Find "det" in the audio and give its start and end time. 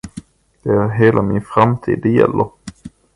0.63-0.69, 2.03-2.09